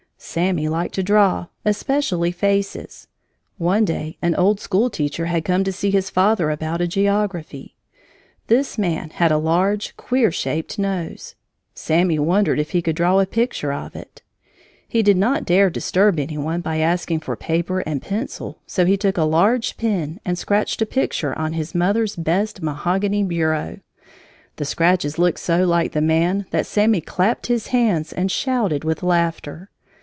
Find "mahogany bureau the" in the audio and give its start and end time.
22.61-24.65